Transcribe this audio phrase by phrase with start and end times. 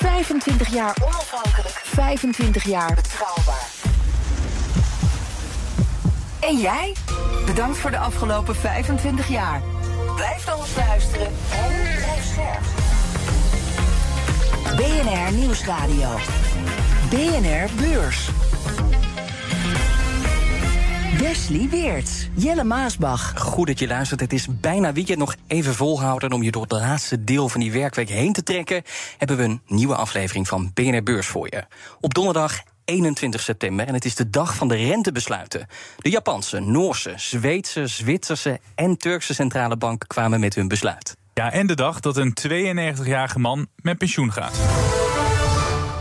[0.00, 1.80] 25 jaar onafhankelijk.
[1.84, 3.68] 25 jaar betrouwbaar.
[6.40, 6.94] En jij?
[7.46, 9.62] Bedankt voor de afgelopen 25 jaar.
[10.16, 12.64] Blijf naar ons luisteren en blijf scherp.
[14.76, 16.08] BNR Nieuwsradio.
[17.10, 18.30] BNR Beurs.
[21.20, 23.32] Wesley Weerts, Jelle Maasbach.
[23.36, 24.20] Goed dat je luistert.
[24.20, 26.32] Het is bijna weekend nog even volhouden.
[26.32, 28.82] Om je door het laatste deel van die werkweek heen te trekken,
[29.18, 31.64] hebben we een nieuwe aflevering van BNR Beurs voor je.
[32.00, 35.66] Op donderdag 21 september en het is de dag van de rentebesluiten.
[35.96, 41.16] De Japanse, Noorse, Zweedse, Zwitserse en Turkse centrale banken kwamen met hun besluit.
[41.34, 44.58] Ja, en de dag dat een 92-jarige man met pensioen gaat.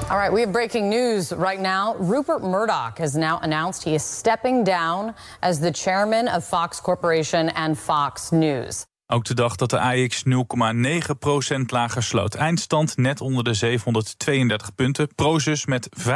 [0.10, 1.96] All right, we have breaking news right now.
[2.00, 7.50] Rupert Murdoch has now announced he is stepping down as the chairman of Fox Corporation
[7.50, 8.86] and Fox News.
[9.08, 12.36] Ook de dag dat de AX 0,9% lager sloot.
[12.36, 15.16] Eindstand net onder de 732 punten.
[15.16, 16.10] Prozus met 5,2%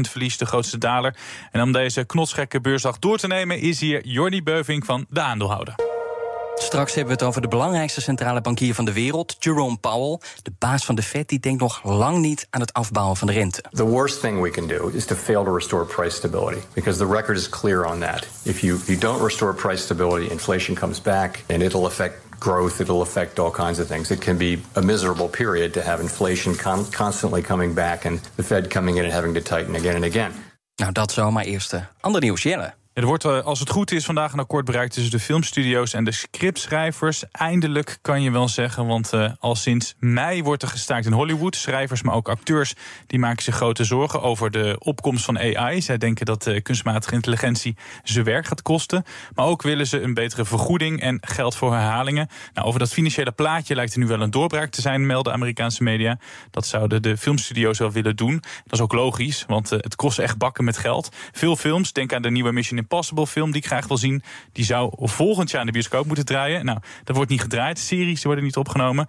[0.00, 1.16] verlies, de grootste daler.
[1.50, 3.58] En om deze knotsgekke beursdag door te nemen...
[3.58, 5.89] is hier Jordi Beuving van de aandeelhouder.
[6.62, 10.18] Straks hebben we het over de belangrijkste centrale bankier van de wereld, Jerome Powell.
[10.42, 13.32] De baas van de Fed die denkt nog lang niet aan het afbouwen van de
[13.32, 13.64] rente.
[13.70, 17.12] The worst thing we can do is to fail to restore price stability because the
[17.12, 18.26] record is clear on that.
[18.42, 23.02] If you, you don't restore price stability, inflation comes back and it'll affect growth, it'll
[23.02, 24.10] affect all kinds of things.
[24.10, 26.56] It can be a miserable period to have inflation
[26.90, 30.32] constantly coming back and the Fed coming in and having to tighten again and again.
[30.76, 31.74] Nou, dat zo maar eerst.
[32.00, 32.79] Ander nieuws, Jelle.
[33.00, 36.04] Er wordt, eh, als het goed is, vandaag een akkoord bereikt tussen de filmstudio's en
[36.04, 37.24] de scriptschrijvers.
[37.32, 41.56] Eindelijk kan je wel zeggen, want uh, al sinds mei wordt er gestaakt in Hollywood.
[41.56, 42.74] Schrijvers, maar ook acteurs,
[43.06, 45.82] die maken zich grote zorgen over de opkomst van AI.
[45.82, 49.04] Zij denken dat uh, kunstmatige intelligentie ze werk gaat kosten.
[49.34, 52.28] Maar ook willen ze een betere vergoeding en geld voor herhalingen.
[52.54, 55.82] Nou, over dat financiële plaatje lijkt er nu wel een doorbraak te zijn, melden Amerikaanse
[55.82, 56.18] media.
[56.50, 58.42] Dat zouden de filmstudio's wel willen doen.
[58.64, 61.08] Dat is ook logisch, want het kost echt bakken met geld.
[61.32, 64.22] Veel films, denk aan de nieuwe Mission Impossible film die ik graag wil zien.
[64.52, 66.64] Die zou volgend jaar in de bioscoop moeten draaien.
[66.64, 67.78] Nou, dat wordt niet gedraaid.
[67.78, 69.08] Series worden niet opgenomen.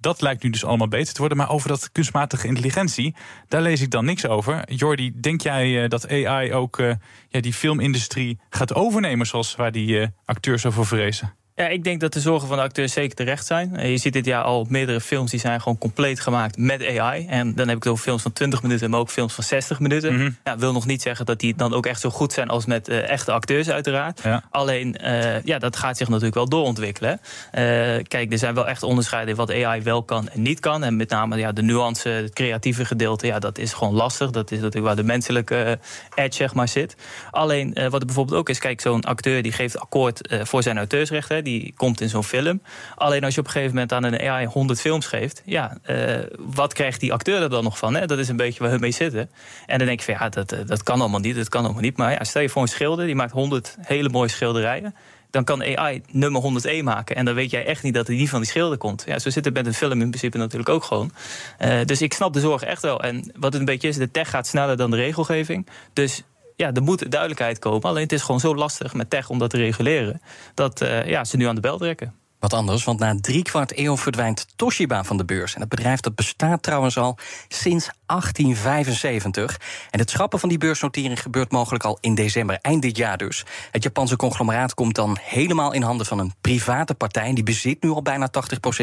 [0.00, 1.38] Dat lijkt nu dus allemaal beter te worden.
[1.38, 3.14] Maar over dat kunstmatige intelligentie,
[3.48, 4.72] daar lees ik dan niks over.
[4.72, 6.92] Jordi, denk jij eh, dat AI ook uh,
[7.28, 9.26] ja, die filmindustrie gaat overnemen...
[9.26, 11.34] zoals waar die uh, acteurs over vrezen?
[11.56, 13.76] Ja, ik denk dat de zorgen van de acteurs zeker terecht zijn.
[13.76, 17.26] Eh, je ziet dit jaar al meerdere films die zijn gewoon compleet gemaakt met AI.
[17.26, 19.80] En dan heb ik het over films van 20 minuten, maar ook films van 60
[19.80, 20.16] minuten.
[20.16, 22.66] Mm ja, wil nog niet zeggen dat die dan ook echt zo goed zijn als
[22.66, 24.20] met uh, echte acteurs, uiteraard.
[24.50, 27.20] Alleen, uh, ja, dat gaat zich natuurlijk wel doorontwikkelen.
[27.20, 27.60] Uh,
[28.02, 30.84] kijk, er zijn wel echt onderscheiden in wat AI wel kan en niet kan.
[30.84, 34.30] En met name ja, de nuance, het creatieve gedeelte, ja, dat is gewoon lastig.
[34.30, 35.78] Dat is natuurlijk waar de menselijke
[36.14, 36.96] edge zeg maar, zit.
[37.30, 41.45] Alleen, wat er bijvoorbeeld ook is, kijk, zo'n acteur die geeft akkoord voor zijn auteursrechten
[41.46, 42.62] die komt in zo'n film.
[42.94, 46.16] Alleen als je op een gegeven moment aan een AI 100 films geeft, ja, uh,
[46.38, 47.94] wat krijgt die acteur er dan nog van?
[47.94, 48.06] Hè?
[48.06, 49.30] Dat is een beetje waar we mee zitten.
[49.66, 51.96] En dan denk je van ja, dat, dat kan allemaal niet, dat kan allemaal niet.
[51.96, 54.94] Maar stel je voor een schilder, die maakt 100 hele mooie schilderijen
[55.30, 57.16] dan kan AI nummer 101 maken.
[57.16, 59.04] En dan weet jij echt niet dat hij die van die schilder komt.
[59.06, 61.12] Ja, zo zit het met een film in principe natuurlijk ook gewoon.
[61.60, 63.02] Uh, dus ik snap de zorg echt wel.
[63.02, 65.66] En wat het een beetje is, de tech gaat sneller dan de regelgeving.
[65.92, 66.22] Dus
[66.56, 67.82] ja, er moet duidelijkheid komen.
[67.82, 70.22] Alleen het is gewoon zo lastig met tech om dat te reguleren.
[70.54, 72.14] Dat uh, ja, ze nu aan de bel trekken.
[72.38, 75.54] Wat anders, want na drie kwart eeuw verdwijnt Toshiba van de beurs.
[75.54, 77.18] En het bedrijf dat bestaat trouwens al
[77.48, 79.60] sinds 1875.
[79.90, 83.44] En het schrappen van die beursnotering gebeurt mogelijk al in december, eind dit jaar dus.
[83.70, 87.34] Het Japanse conglomeraat komt dan helemaal in handen van een private partij.
[87.34, 88.30] Die bezit nu al bijna 80%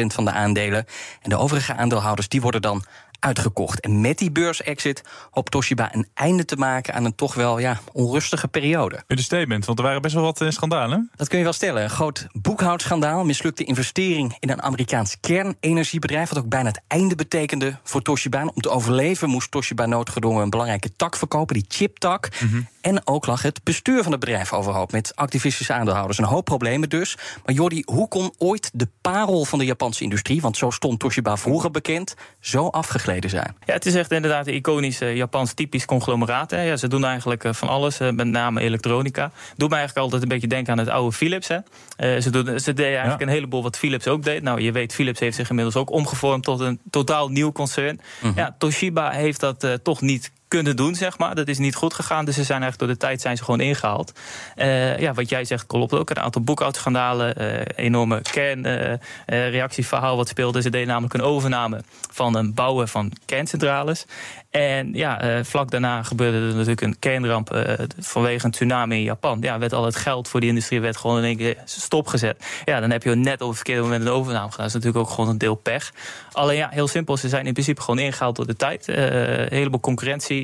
[0.06, 0.86] van de aandelen.
[1.22, 2.84] En de overige aandeelhouders die worden dan
[3.24, 3.80] uitgekocht.
[3.80, 7.80] En met die beursexit hoopt Toshiba een einde te maken aan een toch wel ja,
[7.92, 9.02] onrustige periode.
[9.06, 11.10] Een statement, want er waren best wel wat uh, schandalen.
[11.16, 11.82] Dat kun je wel stellen.
[11.82, 17.76] Een groot boekhoudschandaal, mislukte investering in een Amerikaans kernenergiebedrijf, wat ook bijna het einde betekende
[17.82, 18.42] voor Toshiba.
[18.54, 22.28] Om te overleven moest Toshiba noodgedwongen een belangrijke tak verkopen, die chiptak.
[22.40, 26.18] Mm En ook lag het bestuur van het bedrijf overhoop met activistische aandeelhouders.
[26.18, 27.16] Een hoop problemen dus.
[27.44, 31.36] Maar Jordi, hoe kon ooit de parel van de Japanse industrie, want zo stond Toshiba
[31.36, 33.66] vroeger bekend, zo afgegleed opgetreden zijn.
[33.66, 36.50] Ja, het is echt inderdaad een iconisch uh, Japans typisch conglomeraat.
[36.50, 36.62] Hè.
[36.62, 39.30] Ja, ze doen eigenlijk uh, van alles, uh, met name elektronica.
[39.56, 41.48] Doet me eigenlijk altijd een beetje denken aan het oude Philips.
[41.48, 42.20] Hè.
[42.20, 43.26] ze, doen, ze deden eigenlijk ja.
[43.26, 44.42] een heleboel wat Philips ook deed.
[44.42, 47.94] Nou, je weet, Philips heeft zich inmiddels ook omgevormd tot een totaal nieuw concern.
[47.94, 48.32] Mm -hmm.
[48.36, 51.34] Ja, Toshiba heeft dat toch niet kunnen doen, zeg maar.
[51.34, 53.60] Dat is niet goed gegaan, dus ze zijn eigenlijk door de tijd zijn ze gewoon
[53.60, 54.12] ingehaald.
[54.56, 56.10] Uh, ja, wat jij zegt klopt ook.
[56.10, 60.62] Een aantal boekhoudschandalen, uh, enorme kernreactieverhaal uh, wat speelde.
[60.62, 61.80] Ze deden namelijk een overname
[62.12, 64.06] van een bouwen van kerncentrales.
[64.50, 67.64] En ja, vlak daarna gebeurde er natuurlijk een kernramp
[67.98, 69.38] vanwege een tsunami in Japan.
[69.40, 72.44] Ja, werd al het geld voor die industrie werd gewoon in één keer stopgezet.
[72.64, 74.66] Ja, dan heb je net op het verkeerde moment een overname gedaan.
[74.66, 75.92] Dat is natuurlijk ook gewoon een deel pech.
[76.32, 78.86] Alleen ja, heel simpel, ze zijn in principe gewoon ingehaald door de tijd.
[78.86, 80.43] Heleboel concurrentie.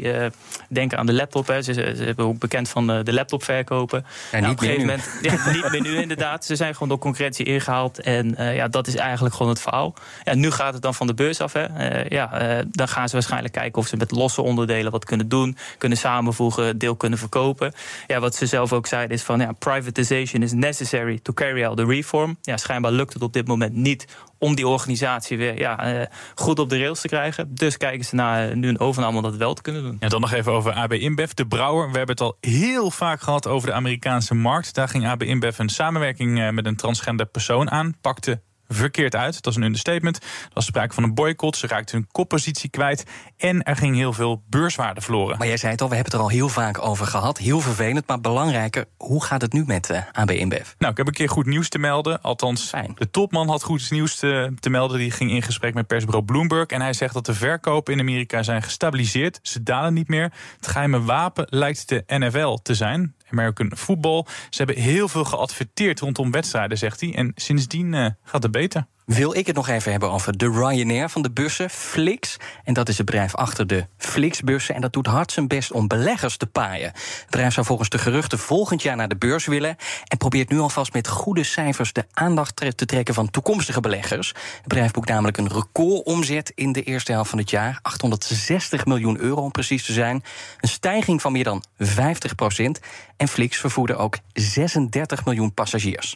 [0.68, 1.46] Denk aan de laptop.
[1.46, 1.62] Hè.
[1.62, 4.04] Ze, ze, hebben ook bekend van de laptopverkopen.
[4.30, 6.44] En nou, niet op een gegeven moment, ja, niet meer nu inderdaad.
[6.44, 8.00] Ze zijn gewoon door concurrentie ingehaald.
[8.00, 9.94] En ja, dat is eigenlijk gewoon het verhaal.
[10.24, 11.52] Ja, nu gaat het dan van de beurs af.
[11.52, 11.66] Hè.
[12.08, 15.98] ja, dan gaan ze waarschijnlijk kijken of ze met losse onderdelen wat kunnen doen, kunnen
[15.98, 17.72] samenvoegen, deel kunnen verkopen.
[18.06, 21.76] Ja, wat ze zelf ook zeiden is van ja, privatization is necessary to carry out
[21.76, 22.38] the reform.
[22.42, 24.06] Ja, schijnbaar lukt het op dit moment niet
[24.40, 27.54] om die organisatie weer ja, uh, goed op de rails te krijgen.
[27.54, 29.96] Dus kijken ze naar nu een overname om dat wel te kunnen doen.
[30.00, 31.90] En dan nog even over AB InBev, de brouwer.
[31.90, 34.74] We hebben het al heel vaak gehad over de Amerikaanse markt.
[34.74, 38.40] Daar ging AB InBev een samenwerking met een transgender persoon aan, pakte
[38.74, 39.42] verkeerd uit.
[39.42, 40.16] Dat is een understatement.
[40.16, 41.56] Er was sprake van een boycott.
[41.56, 43.04] Ze raakten hun koppositie kwijt.
[43.36, 45.38] En er ging heel veel beurswaarde verloren.
[45.38, 47.38] Maar jij zei het al, we hebben het er al heel vaak over gehad.
[47.38, 48.84] Heel vervelend, maar belangrijker.
[48.96, 50.68] Hoe gaat het nu met uh, AB InBev?
[50.78, 52.22] Nou, ik heb een keer goed nieuws te melden.
[52.22, 52.92] Althans, Fijn.
[52.94, 54.98] de topman had goed nieuws te, te melden.
[54.98, 56.66] Die ging in gesprek met persbureau Bloomberg.
[56.66, 59.38] En hij zegt dat de verkopen in Amerika zijn gestabiliseerd.
[59.42, 60.32] Ze dalen niet meer.
[60.56, 63.14] Het geheime wapen lijkt de NFL te zijn.
[63.30, 64.24] American Football.
[64.50, 67.14] Ze hebben heel veel geadverteerd rondom wedstrijden, zegt hij.
[67.14, 68.86] En sindsdien uh, gaat het beter.
[69.14, 72.36] Wil ik het nog even hebben over de Ryanair van de bussen, Flix.
[72.64, 74.74] En dat is het bedrijf achter de Flix-bussen.
[74.74, 76.86] En dat doet hard zijn best om beleggers te paaien.
[76.86, 79.76] Het bedrijf zou volgens de geruchten volgend jaar naar de beurs willen.
[80.08, 84.28] En probeert nu alvast met goede cijfers de aandacht te trekken van toekomstige beleggers.
[84.28, 87.78] Het bedrijf boekt namelijk een recordomzet in de eerste helft van het jaar.
[87.82, 90.22] 860 miljoen euro om precies te zijn.
[90.60, 92.80] Een stijging van meer dan 50 procent.
[93.16, 96.14] En Flix vervoerde ook 36 miljoen passagiers.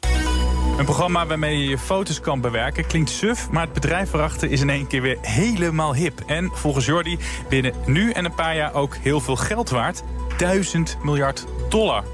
[0.78, 4.60] Een programma waarmee je je foto's kan bewerken klinkt suf, maar het bedrijf erachter is
[4.60, 6.20] in één keer weer helemaal hip.
[6.26, 7.18] En volgens Jordi
[7.48, 10.02] binnen nu en een paar jaar ook heel veel geld waard:
[10.36, 12.04] 1000 miljard dollar.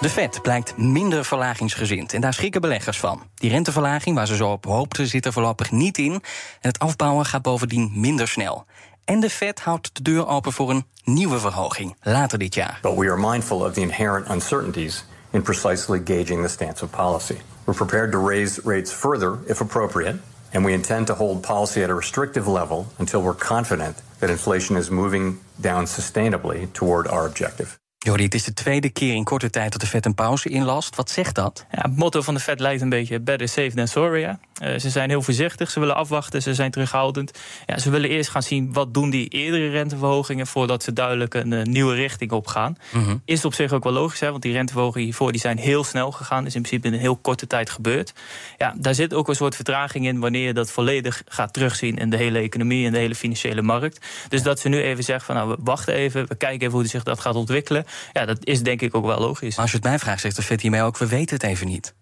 [0.00, 3.22] De Fed blijkt minder verlagingsgezind en daar schrikken beleggers van.
[3.34, 6.12] Die renteverlaging waar ze zo op hoopten zit er voorlopig niet in.
[6.12, 6.20] En
[6.60, 8.64] het afbouwen gaat bovendien minder snel.
[9.04, 12.78] En de Fed houdt de deur open voor een nieuwe verhoging later dit jaar.
[12.82, 15.04] But we are mindful of the inherent uncertainties
[15.36, 17.38] in precisely gauging the stance of policy.
[17.66, 20.16] We're prepared to raise rates further if appropriate,
[20.52, 24.76] and we intend to hold policy at a restrictive level until we're confident that inflation
[24.76, 27.78] is moving down sustainably toward our objective.
[27.98, 30.96] Jordi, het is de tweede keer in korte tijd dat de Fed een pauze inlast.
[30.96, 31.64] Wat zegt dat?
[31.70, 34.20] Ja, het motto van de Fed lijkt een beetje better safe than sorry.
[34.20, 34.38] Ja.
[34.62, 37.38] Uh, ze zijn heel voorzichtig, ze willen afwachten, ze zijn terughoudend.
[37.66, 40.46] Ja, ze willen eerst gaan zien wat doen die eerdere renteverhogingen...
[40.46, 42.76] voordat ze duidelijk een uh, nieuwe richting op gaan.
[42.92, 43.22] Mm -hmm.
[43.24, 46.12] Is op zich ook wel logisch, hè, want die renteverhogingen hiervoor die zijn heel snel
[46.12, 46.46] gegaan.
[46.46, 48.12] is in principe in een heel korte tijd gebeurd.
[48.58, 50.20] Ja, daar zit ook een soort vertraging in...
[50.20, 52.86] wanneer je dat volledig gaat terugzien in de hele economie...
[52.86, 54.06] en de hele financiële markt.
[54.28, 56.28] Dus dat ze nu even zeggen van nou, we wachten even...
[56.28, 59.18] we kijken even hoe zich dat gaat ontwikkelen ja, dat is denk ik ook wel
[59.18, 59.54] logisch.
[59.54, 60.98] Maar als je het mij vraagt, zegt de Fed hiermee ook...
[60.98, 61.94] we weten het even niet.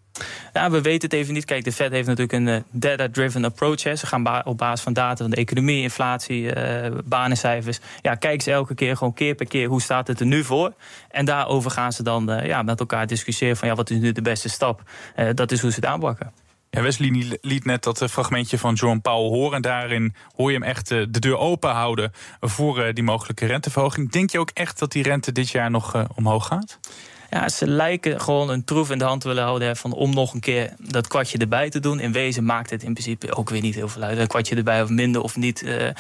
[0.52, 1.44] Ja, we weten het even niet.
[1.44, 3.82] Kijk, de Fed heeft natuurlijk een uh, data-driven approach.
[3.82, 3.96] Hè.
[3.96, 7.78] Ze gaan op basis van data van de economie, inflatie, uh, banencijfers.
[8.02, 10.72] Ja, kijken ze elke keer gewoon keer per keer hoe staat het er nu voor.
[11.10, 14.12] En daarover gaan ze dan uh, ja, met elkaar discussiëren van ja, wat is nu
[14.12, 14.82] de beste stap.
[15.34, 16.32] dat is hoe ze het aanpakken.
[16.70, 19.56] Ja, Wesley liet net dat fragmentje van John Powell horen.
[19.56, 24.10] En daarin hoor je hem echt de deur open houden voor die mogelijke renteverhoging.
[24.10, 26.78] Denk je ook echt dat die rente dit jaar nog omhoog gaat?
[27.34, 30.34] Ja, ze lijken gewoon een troef in de hand te willen houden van om nog
[30.34, 32.00] een keer dat kwartje erbij te doen.
[32.00, 34.18] In wezen maakt het in principe ook weer niet heel veel uit.
[34.18, 35.62] Een kwartje erbij of minder of niet.
[35.62, 35.92] Uh, uh,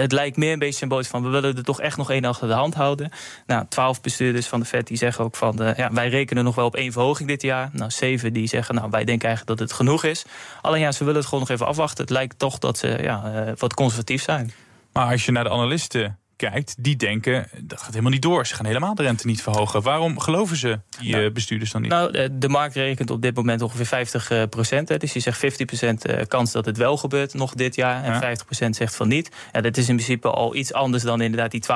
[0.00, 2.48] het lijkt meer een beetje symbolisch van we willen er toch echt nog één achter
[2.48, 3.10] de hand houden.
[3.46, 6.54] Nou, twaalf bestuurders van de FED die zeggen ook van uh, ja, wij rekenen nog
[6.54, 7.70] wel op één verhoging dit jaar.
[7.72, 10.24] Nou, zeven die zeggen nou wij denken eigenlijk dat het genoeg is.
[10.62, 12.04] Alleen ja, ze willen het gewoon nog even afwachten.
[12.04, 14.52] Het lijkt toch dat ze ja, wat conservatief zijn.
[14.92, 18.46] Maar als je naar de analisten kijkt, die denken dat gaat helemaal niet door.
[18.46, 19.82] Ze gaan helemaal de rente niet verhogen.
[19.82, 21.90] Waarom geloven ze die nou, bestuurders dan niet?
[21.90, 25.00] Nou, de markt rekent op dit moment ongeveer 50 procent.
[25.00, 28.04] Dus die zegt 50 procent kans dat het wel gebeurt nog dit jaar.
[28.04, 29.30] En 50 procent zegt van niet.
[29.52, 31.66] Ja, dat is in principe al iets anders dan inderdaad die 12-7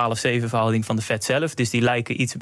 [0.49, 1.55] verhouding van de Fed zelf.
[1.55, 2.35] Dus die lijken iets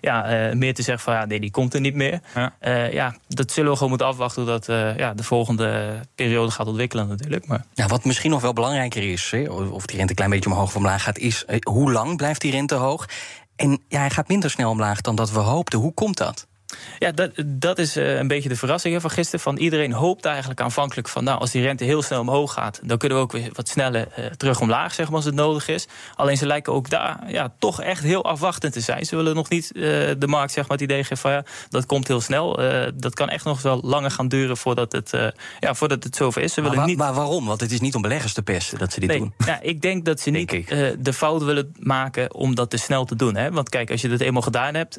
[0.00, 2.20] ja, meer te zeggen van ja, nee, die komt er niet meer.
[2.34, 2.52] Ja,
[2.84, 7.08] ja dat zullen we gewoon moeten afwachten hoe dat ja, de volgende periode gaat ontwikkelen
[7.08, 7.46] natuurlijk.
[7.46, 7.64] Maar...
[7.74, 10.76] Ja, wat misschien nog wel belangrijker is, of die rente een klein beetje omhoog of
[10.76, 13.08] omlaag gaat, is eh, hoe lang blijft die rente hoog?
[13.56, 15.78] En ja, hij gaat minder snel omlaag dan dat we hoopten.
[15.78, 16.46] Hoe komt dat?
[16.98, 19.40] Ja, dat, dat is eh, een beetje de verrassing van gisteren.
[19.40, 21.24] Van iedereen hoopt eigenlijk aanvankelijk van...
[21.24, 22.80] nou, als die rente heel snel omhoog gaat...
[22.82, 25.68] dan kunnen we ook weer wat sneller uh, terug omlaag, zeg maar, als het nodig
[25.68, 25.86] is.
[26.14, 29.04] Alleen ze lijken ook daar ja, toch echt heel afwachtend te zijn.
[29.04, 29.82] Ze willen nog niet uh,
[30.18, 31.30] de markt zeg maar, het idee geven van...
[31.30, 32.56] ja, dat komt heel snel.
[32.94, 35.10] dat kan echt nog wel langer gaan duren voordat het,
[35.60, 36.52] ja, voordat het zover is.
[36.52, 36.96] Ze maar, willen niet...
[36.96, 37.46] maar waarom?
[37.46, 39.34] Want het is niet om beleggers te pesten dat ze dit nee, doen.
[39.46, 40.50] Ja, ik denk dat ze niet
[40.98, 43.36] de fout willen maken om dat te snel te doen.
[43.36, 43.50] Hè?
[43.50, 44.98] Want kijk, als je dat eenmaal gedaan hebt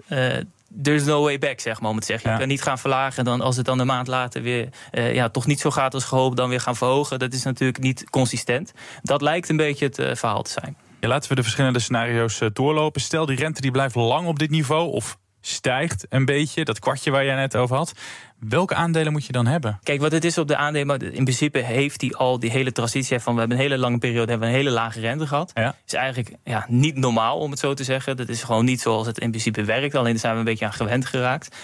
[0.82, 2.32] there's no way back, zeg maar, om het te zeggen.
[2.32, 5.14] Je kan niet gaan verlagen en dan als het dan een maand later weer uh,
[5.14, 7.20] ja, toch niet zo gaat als gehoopt, dan weer gaan verhogen.
[7.20, 8.74] Dat is natuurlijk niet consistent.
[9.02, 10.78] Dat lijkt een beetje het uh, verhaal te zijn.
[11.00, 13.02] Ja, laten we de verschillende scenario's uh, doorlopen.
[13.02, 15.18] Stel, die rente die blijft lang op dit niveau, of
[15.48, 17.94] stijgt een beetje, dat kwartje waar jij net over had.
[18.40, 19.80] Welke aandelen moet je dan hebben?
[19.84, 23.20] Kijk, wat het is op de aandelen, in principe heeft hij al die hele transitie
[23.20, 25.52] van we hebben een hele lange periode hebben we een hele lage rente gehad.
[25.54, 25.76] Ja.
[25.86, 28.18] Is eigenlijk ja, niet normaal om het zo te zeggen.
[28.18, 29.96] Dat is gewoon niet zoals het in principe werkt.
[29.96, 31.56] Alleen daar zijn we een beetje aan gewend geraakt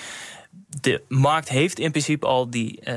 [0.80, 2.96] de markt heeft in principe al die uh,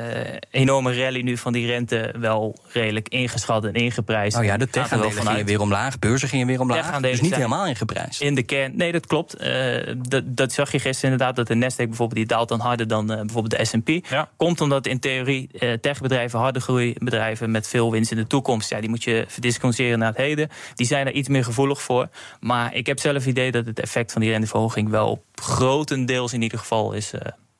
[0.51, 4.35] enorme rally nu van die rente wel redelijk ingeschat en ingeprijsd.
[4.35, 7.01] Nou ja, de tech-aandelen gingen weer omlaag, beurzen gingen weer omlaag.
[7.01, 8.21] Dus niet helemaal ingeprijsd.
[8.21, 9.43] In de kern, nee, dat klopt.
[9.43, 12.89] Uh, dat, dat, zag je gisteren inderdaad, dat de Nasdaq bijvoorbeeld, die daalt dan harder
[12.89, 14.07] dan uh, bijvoorbeeld de S&P.
[14.09, 14.29] Ja.
[14.37, 15.51] Komt omdat in theorie
[15.81, 20.09] techbedrijven, harde groeibedrijven met veel winst in de toekomst, ja, die moet je verdisconceren naar
[20.09, 20.49] het heden.
[20.75, 22.09] Die zijn er iets meer gevoelig voor.
[22.41, 26.43] Maar ik heb zelf het idee dat het effect van die renteverhoging wel grotendeels in
[26.43, 27.13] ieder geval is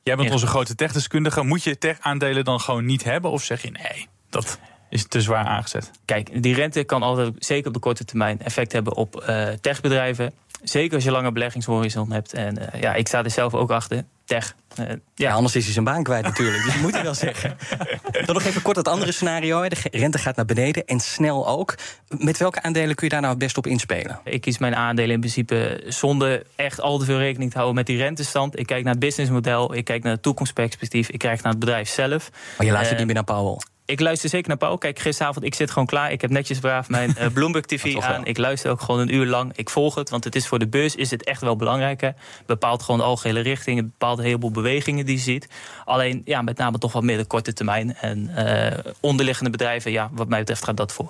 [0.05, 1.43] Jij bent onze grote techdeskundige.
[1.43, 3.31] Moet je tech-aandelen dan gewoon niet hebben?
[3.31, 4.59] Of zeg je nee, dat
[4.89, 5.91] is te zwaar aangezet?
[6.05, 10.33] Kijk, die rente kan altijd, zeker op de korte termijn, effect hebben op uh, techbedrijven.
[10.63, 12.33] Zeker als je lange beleggingshorizon hebt.
[12.33, 14.03] En uh, ja, ik sta er zelf ook achter.
[14.25, 14.55] Tech.
[14.79, 15.31] Uh, ja.
[15.31, 16.63] anders is hij zijn baan kwijt natuurlijk.
[16.63, 17.57] Dus dat moet hij wel zeggen.
[18.25, 19.67] Dan nog even kort het andere scenario.
[19.69, 21.75] De rente gaat naar beneden en snel ook.
[22.17, 24.19] Met welke aandelen kun je daar nou het best op inspelen?
[24.23, 27.85] Ik kies mijn aandelen in principe zonder echt al te veel rekening te houden met
[27.85, 28.59] die rentestand.
[28.59, 31.89] Ik kijk naar het businessmodel, ik kijk naar het toekomstperspectief, ik kijk naar het bedrijf
[31.89, 32.29] zelf.
[32.57, 33.74] Maar je luistert uh, niet meer naar Powell?
[33.85, 34.77] Ik luister zeker naar Paul.
[34.77, 36.11] Kijk, gisteravond, ik zit gewoon klaar.
[36.11, 38.25] Ik heb netjes braaf mijn uh, Bloomberg TV aan.
[38.25, 39.51] Ik luister ook gewoon een uur lang.
[39.55, 42.01] Ik volg het, want het is voor de beurs is het echt wel belangrijk.
[42.01, 42.09] Hè.
[42.45, 43.77] Bepaalt gewoon de algehele richting.
[43.77, 45.47] Het bepaalt een heleboel bewegingen die je ziet.
[45.85, 47.95] Alleen, ja, met name toch wat meer de korte termijn.
[47.95, 51.07] En uh, onderliggende bedrijven, ja, wat mij betreft gaat dat voor.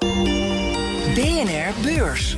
[1.14, 2.38] BNR Beurs.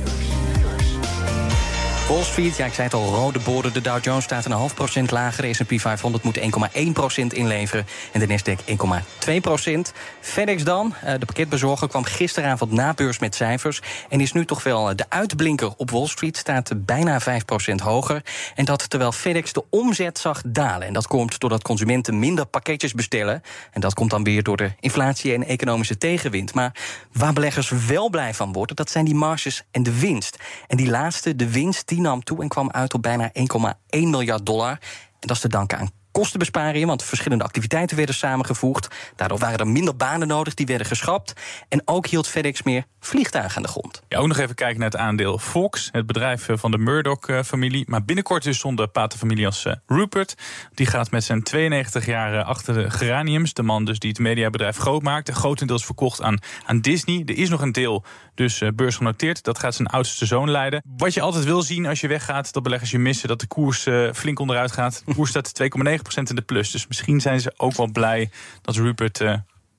[2.08, 3.72] Wall Street, ja, ik zei het al, rode borden.
[3.72, 5.42] De Dow Jones staat een half procent lager.
[5.42, 7.86] De S&P 500 moet 1,1 procent inleveren.
[8.12, 8.64] En de Nasdaq
[9.28, 9.92] 1,2 procent.
[10.20, 13.80] FedEx dan, eh, de pakketbezorger, kwam gisteravond na beurs met cijfers...
[14.08, 16.36] en is nu toch wel de uitblinker op Wall Street.
[16.36, 18.22] Staat bijna 5 procent hoger.
[18.54, 20.86] En dat terwijl FedEx de omzet zag dalen.
[20.86, 23.42] En dat komt doordat consumenten minder pakketjes bestellen.
[23.72, 26.54] En dat komt dan weer door de inflatie en economische tegenwind.
[26.54, 26.74] Maar
[27.12, 30.36] waar beleggers wel blij van worden, dat zijn die marges en de winst.
[30.66, 31.88] En die laatste, de winst...
[31.97, 34.70] Die die nam toe en kwam uit op bijna 1,1 miljard dollar.
[35.20, 38.88] En dat is te danken aan kostenbesparingen, want verschillende activiteiten werden samengevoegd.
[39.16, 41.32] Daardoor waren er minder banen nodig, die werden geschrapt.
[41.68, 44.02] En ook hield FedEx meer vliegtuigen aan de grond.
[44.08, 47.84] Ja, ook nog even kijken naar het aandeel Fox, het bedrijf eh, van de Murdoch-familie.
[47.88, 50.34] Maar binnenkort dus zonder paterfamilie als eh, Rupert.
[50.74, 53.52] Die gaat met zijn 92 jaar achter de geraniums.
[53.52, 55.32] De man dus die het mediabedrijf groot maakte.
[55.32, 57.22] Grotendeels verkocht aan, aan Disney.
[57.26, 59.42] Er is nog een deel dus beursgenoteerd.
[59.44, 60.82] Dat gaat zijn oudste zoon leiden.
[60.96, 63.28] Wat je altijd wil zien als je weggaat, dat beleggers je missen.
[63.28, 65.02] Dat de koers flink onderuit gaat.
[65.06, 66.70] De koers staat 2,9% in de plus.
[66.70, 68.30] Dus misschien zijn ze ook wel blij
[68.62, 69.34] dat Rupert uh,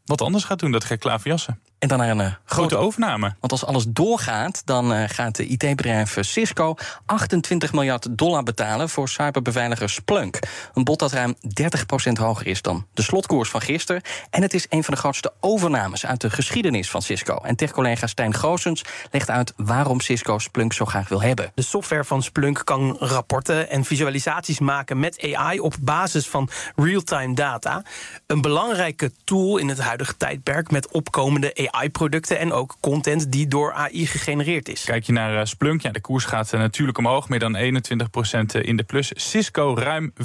[0.06, 0.72] wat anders gaat doen.
[0.72, 1.60] Dat Gek klaverjassen.
[1.80, 3.36] En dan naar een uh, grote, grote, overname.
[3.40, 9.10] Want als alles doorgaat, dan uh, gaat de IT-bedrijf Cisco 28 miljard dollar betalen voor
[9.10, 10.40] cyberbeveiliger Splunk.
[10.74, 14.02] Een bod dat ruim 30% hoger is dan de slotkoers van gisteren.
[14.30, 17.36] En het is een van de grootste overnames uit de geschiedenis van Cisco.
[17.36, 18.82] En tech-collega Stijn Goosens
[19.12, 21.52] legt uit waarom Cisco Splunk zo graag wil hebben.
[21.56, 27.34] De software van Splunk kan rapporten en visualisaties maken met AI op basis van real-time
[27.34, 27.84] data.
[28.28, 33.48] Een belangrijke tool in het huidige tijdperk met opkomende AI AI-producten en ook content die
[33.48, 34.84] door AI gegenereerd is.
[34.84, 38.62] Kijk je naar uh, Splunk, ja, de koers gaat uh, natuurlijk omhoog, meer dan 21%
[38.62, 39.12] in de plus.
[39.16, 40.22] Cisco ruim 4%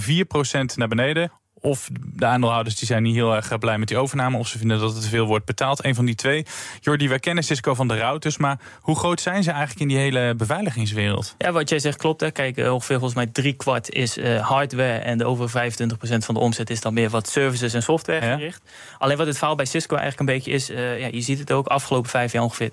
[0.74, 1.32] naar beneden
[1.64, 4.38] of de aandeelhouders die zijn niet heel erg blij met die overname...
[4.38, 5.84] of ze vinden dat het te veel wordt betaald.
[5.84, 6.46] Een van die twee.
[6.80, 8.36] Jordi, wij kennen Cisco van de routers...
[8.36, 11.34] maar hoe groot zijn ze eigenlijk in die hele beveiligingswereld?
[11.38, 12.20] Ja, wat jij zegt klopt.
[12.20, 12.30] Hè.
[12.30, 14.98] Kijk, eh, ongeveer volgens mij drie kwart is uh, hardware...
[14.98, 15.52] en de over 25%
[15.98, 18.62] van de omzet is dan meer wat services en software gericht.
[18.98, 20.70] Alleen wat het verhaal bij Cisco eigenlijk een beetje is...
[20.70, 22.70] Uh, ja, je ziet het ook, afgelopen vijf jaar ongeveer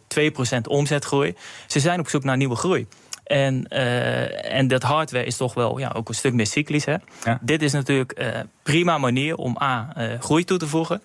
[0.58, 1.36] 2% omzetgroei.
[1.68, 2.88] Ze zijn op zoek naar nieuwe groei.
[3.32, 6.86] En, uh, en dat hardware is toch wel ja, ook een stuk meer cyclisch.
[6.86, 6.96] Hè?
[7.24, 7.40] Ja.
[7.42, 8.28] Dit is natuurlijk uh,
[8.64, 11.02] prima manier om A, uh, groei toe te voegen.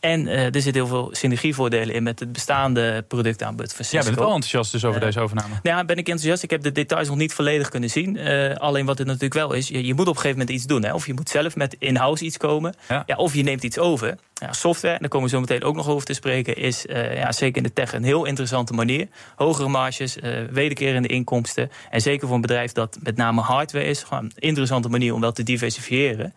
[0.00, 3.98] En uh, er zitten heel veel synergievoordelen in met het bestaande productaanbod van Cisco.
[3.98, 5.54] Ja, ben je wel enthousiast dus over uh, deze overname?
[5.62, 6.42] Ja, ben ik enthousiast.
[6.42, 8.16] Ik heb de details nog niet volledig kunnen zien.
[8.16, 10.66] Uh, alleen wat het natuurlijk wel is, je, je, moet op een gegeven moment iets
[10.66, 10.84] doen.
[10.84, 10.94] Hè?
[10.94, 12.74] Of je moet zelf met in-house iets komen.
[12.88, 13.02] Ja.
[13.06, 13.16] ja.
[13.16, 14.18] of je neemt iets over.
[14.34, 16.56] Ja, software, en daar komen we zo meteen ook nog over te spreken...
[16.56, 19.08] is ja, zeker in de tech een heel interessante manier.
[19.36, 20.16] Hogere marges,
[20.50, 21.70] wederkerende inkomsten.
[21.90, 24.02] En zeker voor een bedrijf dat met name hardware is...
[24.02, 26.34] gewoon een interessante manier om wel te diversifiëren.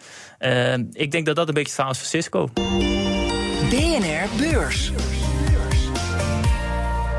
[0.91, 2.49] ik denk dat dat een beetje het verhaal is van Cisco.
[3.69, 4.91] BNR Beurs.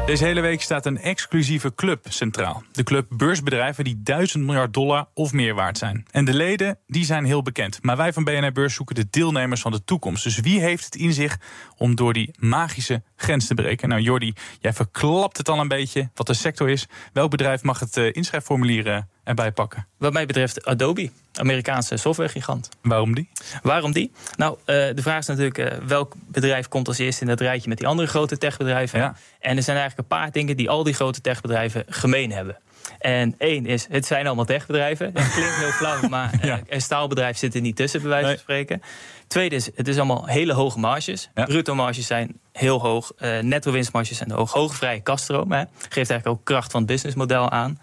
[0.06, 2.62] Deze hele week staat een exclusieve club centraal.
[2.72, 6.06] De club beursbedrijven die 1000 miljard dollar of meer waard zijn.
[6.10, 7.82] En de leden die zijn heel bekend.
[7.82, 10.24] Maar wij van BNR Beurs zoeken de deelnemers van de toekomst.
[10.24, 11.38] Dus wie heeft het in zich
[11.76, 13.88] om door die magische grens te breken?
[13.88, 16.86] Nou Jordi, jij verklapt het al een beetje wat de sector is.
[17.12, 19.86] Welk bedrijf mag het inschrijfformulier erbij pakken?
[19.98, 22.68] Wat mij betreft Adobe, Amerikaanse softwaregigant.
[22.82, 23.28] Waarom die?
[23.62, 24.12] Waarom die?
[24.36, 27.68] Nou, uh, de vraag is natuurlijk uh, welk bedrijf komt als eerste in dat rijtje
[27.68, 28.98] met die andere grote techbedrijven.
[28.98, 29.14] Ja.
[29.40, 32.56] En er zijn eigenlijk een paar dingen die al die grote techbedrijven gemeen hebben.
[32.98, 35.12] En één is, het zijn allemaal techbedrijven.
[35.12, 38.38] Dat klinkt heel flauw, maar uh, een staalbedrijf zit er niet tussen, bij wijze van
[38.38, 38.82] spreken.
[39.26, 41.30] Tweede is, het is allemaal hele hoge marges.
[41.34, 41.44] Ja.
[41.44, 43.12] Bruto marges zijn heel hoog.
[43.18, 44.52] Uh, netto winstmarges zijn hoog.
[44.52, 45.52] Hoge vrije kaststroom.
[45.52, 45.64] Hè.
[45.78, 47.78] Geeft eigenlijk ook kracht van het businessmodel aan.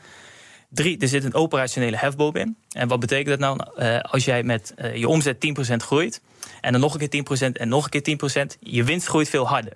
[0.69, 2.57] Drie, er zit een operationele hefboom in.
[2.69, 3.59] En wat betekent dat nou?
[3.77, 5.35] Uh, als jij met uh, je omzet
[5.71, 6.21] 10% groeit...
[6.61, 8.59] en dan nog een keer 10% en nog een keer 10%...
[8.59, 9.73] je winst groeit veel harder.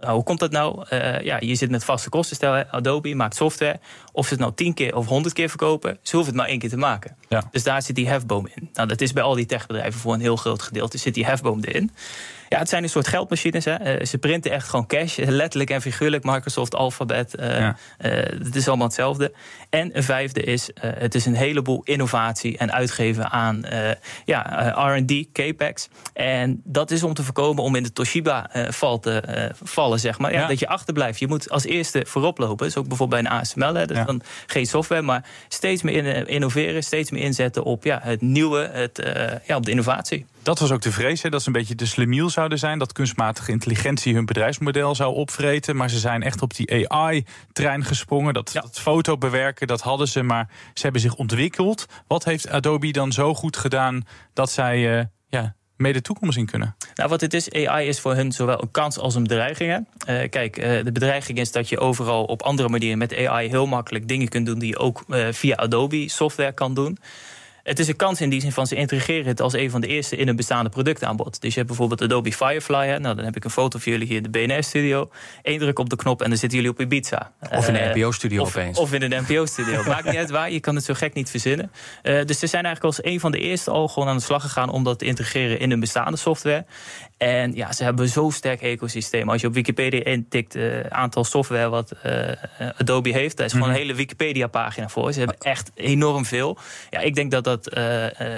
[0.00, 0.84] Uh, hoe komt dat nou?
[1.24, 2.36] ja, je zit met vaste kosten.
[2.36, 3.80] Stel, Adobe maakt software.
[4.12, 5.98] Of ze het nou 10 keer of 100 keer verkopen...
[6.02, 7.16] ze hoeven het maar één keer te maken.
[7.28, 7.48] Ja.
[7.50, 8.68] Dus daar zit die hefboom in.
[8.72, 10.98] Nou, dat is bij al die techbedrijven voor een heel groot gedeelte...
[10.98, 11.90] zit die hefboom erin.
[12.48, 13.64] Ja, het zijn een soort geldmachines.
[13.64, 13.98] Hè.
[13.98, 15.16] Uh, ze printen echt gewoon cash.
[15.16, 16.24] Letterlijk en figuurlijk.
[16.24, 17.34] Microsoft, Alphabet.
[17.38, 17.76] Ja.
[18.00, 18.12] uh,
[18.44, 19.32] het is allemaal hetzelfde.
[19.70, 23.64] En een vijfde is, het is een heleboel innovatie en uitgeven aan
[24.24, 25.88] ja, R&D, capex.
[26.12, 30.32] En dat is om te voorkomen om in de Toshiba-val te vallen, zeg maar.
[30.32, 30.46] Ja, ja.
[30.46, 31.18] Dat je achterblijft.
[31.18, 32.66] Je moet als eerste voorop lopen.
[32.66, 33.74] Is ook bijvoorbeeld bij een ASML.
[33.74, 33.86] Hè.
[33.86, 36.82] Dat is dan geen software, maar steeds meer innoveren.
[36.82, 39.02] Steeds meer inzetten op ja, het nieuwe, het,
[39.46, 40.26] ja, op de innovatie.
[40.46, 42.78] Dat was ook de vrees, hè, dat ze een beetje de slemiel zouden zijn.
[42.78, 45.76] Dat kunstmatige intelligentie hun bedrijfsmodel zou opvreten.
[45.76, 48.34] Maar ze zijn echt op die AI-trein gesprongen.
[48.34, 48.60] Dat, ja.
[48.60, 51.86] dat foto bewerken, dat hadden ze, maar ze hebben zich ontwikkeld.
[52.06, 56.46] Wat heeft Adobe dan zo goed gedaan dat zij uh, ja, mee de toekomst in
[56.46, 56.76] kunnen?
[56.94, 59.88] Nou, wat het is, AI is voor hun zowel een kans als een bedreiging.
[60.08, 63.66] Uh, kijk, uh, de bedreiging is dat je overal op andere manieren met AI heel
[63.66, 66.98] makkelijk dingen kunt doen die je ook uh, via Adobe software kan doen.
[67.66, 69.86] Het is een kans in die zin van ze integreren het als een van de
[69.86, 71.40] eerste in een bestaande productaanbod.
[71.40, 72.86] Dus je hebt bijvoorbeeld Adobe Firefly.
[72.86, 72.98] Hè?
[72.98, 75.10] Nou, dan heb ik een foto van jullie hier in de BNR-studio.
[75.42, 77.32] Eén druk op de knop en dan zitten jullie op Ibiza.
[77.50, 78.78] Of in de NPO-studio of, opeens.
[78.78, 79.84] Of in de NPO-studio.
[79.88, 81.72] Maakt niet uit waar, je kan het zo gek niet verzinnen.
[82.02, 84.42] Uh, dus ze zijn eigenlijk als een van de eerste al gewoon aan de slag
[84.42, 86.64] gegaan om dat te integreren in een bestaande software.
[87.16, 89.28] En ja, ze hebben zo'n sterk ecosysteem.
[89.28, 92.30] Als je op Wikipedia intikt het uh, aantal software wat uh,
[92.78, 95.12] Adobe heeft, daar is gewoon een hele Wikipedia-pagina voor.
[95.12, 96.58] Ze hebben echt enorm veel.
[96.90, 97.64] Ja, ik denk dat, dat,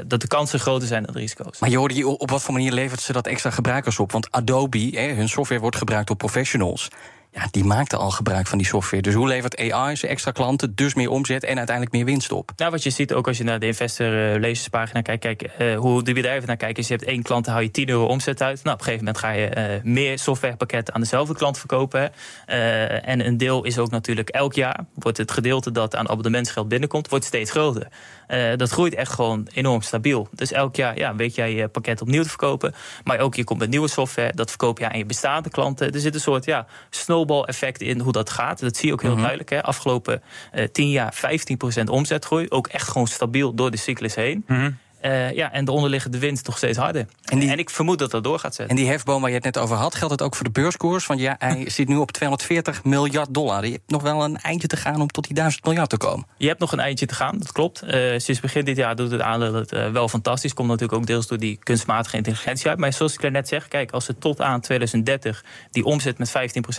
[0.07, 1.59] dat de kansen groter zijn dan de risico's.
[1.59, 4.13] Maar Jordi, op wat voor manier levert ze dat extra gebruikers op?
[4.13, 6.89] Want Adobe, hè, hun software wordt gebruikt door professionals
[7.39, 9.03] ja, die maakten al gebruik van die software.
[9.03, 12.53] Dus hoe levert AI ze extra klanten, dus meer omzet en uiteindelijk meer winst op?
[12.57, 16.13] Nou, wat je ziet ook als je naar de investor-lezenspagina kijkt, kijk, uh, hoe de
[16.13, 16.77] bedrijven naar kijken.
[16.77, 18.63] Dus je hebt één klant, dan hou je 10 euro omzet uit.
[18.63, 22.13] Nou, op een gegeven moment ga je uh, meer softwarepakketten aan dezelfde klant verkopen.
[22.47, 27.09] En een deel is ook natuurlijk elk jaar, wordt het gedeelte dat aan abonnementsgeld binnenkomt,
[27.09, 27.89] wordt steeds groter.
[28.57, 30.29] dat groeit echt gewoon enorm stabiel.
[30.33, 32.75] Dus elk jaar ja, weet jij je pakket opnieuw te verkopen.
[33.05, 35.93] Maar ook je komt met nieuwe software, dat verkoop je aan je bestaande klanten.
[35.93, 36.67] Er zit een soort ja,
[37.29, 38.61] snowball-effect in hoe dat gaat.
[38.61, 39.27] Dat zie je ook heel mm -hmm.
[39.27, 39.51] duidelijk.
[39.51, 39.63] Hè.
[39.63, 40.23] Afgelopen
[40.55, 41.15] uh, 10 jaar
[41.81, 42.47] 15% omzetgroei.
[42.49, 44.45] Ook echt gewoon stabiel door de cyclus heen.
[44.47, 44.79] Mm -hmm.
[45.03, 47.07] Uh, ja, en de onderliggende winst toch steeds harder.
[47.25, 48.77] En, die, en, ik vermoed dat dat door gaat zetten.
[48.77, 51.07] En die hefboom waar je het net over had, geldt het ook voor de beurskoers?
[51.07, 53.67] Want ja, hij zit nu op 240 miljard dollar.
[53.67, 56.27] Je hebt nog wel een eindje te gaan om tot die 1000 miljard te komen.
[56.37, 57.83] Je hebt nog een eindje te gaan, dat klopt.
[57.85, 60.55] Uh, sinds begin dit jaar doet het aandeel het uh, wel fantastisch.
[60.55, 62.79] Komt natuurlijk ook deels door die kunstmatige intelligentie uit.
[62.79, 66.33] Maar zoals ik net zeg, kijk, als ze tot aan 2030 die omzet met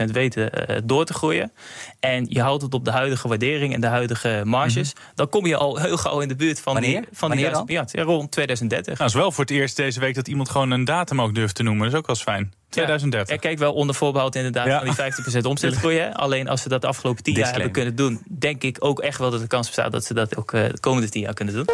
[0.08, 0.52] 15% weten
[0.86, 1.52] door te groeien.
[2.00, 4.94] En je houdt het op de huidige waardering en de huidige marges.
[4.94, 5.12] Mm -hmm.
[5.16, 7.02] dan kom je al heel gauw in de buurt van Wanneer?
[7.02, 7.92] die, van die 1000 miljard.
[8.10, 8.93] Rond 2030.
[8.98, 11.56] Nou, is wel voor het eerst deze week dat iemand gewoon een datum ook durft
[11.56, 11.84] te noemen.
[11.84, 12.54] Dat is ook wel eens fijn.
[12.69, 13.30] 2030.
[13.36, 14.78] Ja, kijk wel onder voorbehoud inderdaad Ja.
[14.78, 16.02] van die 50% omzetgroei.
[16.13, 18.22] Alleen als ze dat de afgelopen 10 jaar hebben kunnen doen...
[18.39, 20.80] denk ik ook echt wel dat de kans bestaat dat ze dat ook eh, de
[20.80, 21.65] komende 10 jaar kunnen doen.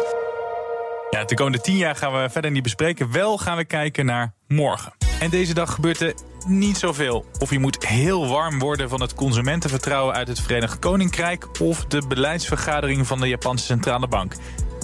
[1.10, 3.12] Ja, de komende tien jaar gaan we verder niet bespreken.
[3.12, 4.92] Wel gaan we kijken naar morgen.
[5.20, 6.14] En deze dag gebeurt er
[6.46, 7.24] niet zoveel.
[7.38, 11.60] Of je moet heel warm worden van het consumentenvertrouwen uit het Verenigd Koninkrijk...
[11.60, 14.34] of de beleidsvergadering van de Japanse Centrale Bank.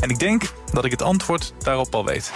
[0.03, 2.33] En ik denk dat ik het antwoord daarop al weet.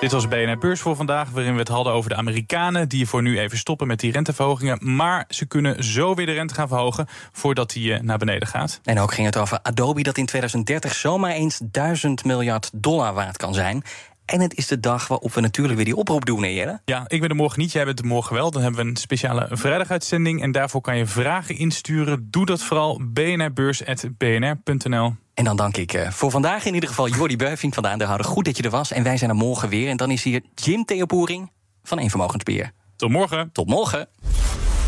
[0.00, 2.88] Dit was BNR Beurs voor vandaag, waarin we het hadden over de Amerikanen...
[2.88, 4.94] die voor nu even stoppen met die renteverhogingen.
[4.94, 8.80] Maar ze kunnen zo weer de rente gaan verhogen voordat die eh, naar beneden gaat.
[8.84, 13.36] En ook ging het over Adobe dat in 2030 zomaar eens 1000 miljard dollar waard
[13.36, 13.82] kan zijn.
[14.24, 16.80] En het is de dag waarop we natuurlijk weer die oproep doen, hè, Jelle?
[16.84, 18.50] Ja, ik ben er morgen niet, jij bent er morgen wel.
[18.50, 20.42] Dan hebben we een speciale vrijdaguitzending.
[20.42, 22.28] En daarvoor kan je vragen insturen.
[22.30, 25.14] Doe dat vooral bnrbeurs.bnr.nl.
[25.38, 28.26] En dan dank ik eh, voor vandaag in ieder geval Jordi Beuving van de aandeelhouder.
[28.26, 28.92] Goed dat je er was.
[28.92, 29.88] En wij zijn er morgen weer.
[29.88, 31.50] En dan is hier Jim Theopoering
[31.82, 32.72] van Eenvermogensbeheer.
[32.96, 33.52] Tot morgen.
[33.52, 34.08] Tot morgen.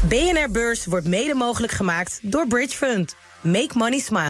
[0.08, 3.16] BNR Beurs wordt mede mogelijk gemaakt door Bridge Fund.
[3.40, 4.29] Make money smile.